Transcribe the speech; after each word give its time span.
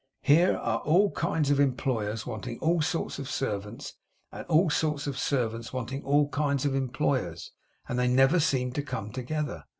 Here 0.23 0.57
are 0.57 0.79
all 0.79 1.11
kinds 1.11 1.51
of 1.51 1.59
employers 1.59 2.25
wanting 2.25 2.57
all 2.57 2.81
sorts 2.81 3.19
of 3.19 3.29
servants, 3.29 3.97
and 4.31 4.47
all 4.47 4.71
sorts 4.71 5.05
of 5.05 5.15
servants 5.19 5.73
wanting 5.73 6.03
all 6.03 6.27
kinds 6.29 6.65
of 6.65 6.73
employers, 6.73 7.51
and 7.87 7.99
they 7.99 8.07
never 8.07 8.39
seem 8.39 8.71
to 8.71 8.81
come 8.81 9.11
together. 9.11 9.65